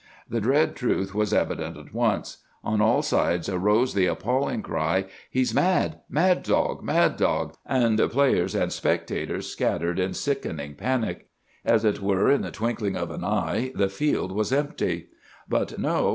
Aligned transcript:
The 0.27 0.41
dread 0.41 0.75
truth 0.75 1.13
was 1.13 1.31
evident 1.31 1.77
at 1.77 1.93
once. 1.93 2.37
On 2.63 2.81
all 2.81 3.03
sides 3.03 3.47
arose 3.47 3.93
the 3.93 4.07
appalling 4.07 4.63
cry, 4.63 5.05
'He's 5.29 5.53
mad! 5.53 5.99
Mad 6.09 6.41
dog! 6.41 6.81
Mad 6.83 7.17
dog!' 7.17 7.53
and 7.67 7.99
players 8.09 8.55
and 8.55 8.73
spectators 8.73 9.45
scattered 9.47 9.99
in 9.99 10.15
sickening 10.15 10.73
panic. 10.73 11.27
As 11.63 11.85
it 11.85 12.01
were 12.01 12.31
in 12.31 12.41
the 12.41 12.49
twinkling 12.49 12.95
of 12.97 13.11
an 13.11 13.23
eye, 13.23 13.71
the 13.75 13.89
field 13.89 14.31
was 14.31 14.51
empty. 14.51 15.09
"But 15.47 15.77
no! 15.77 16.09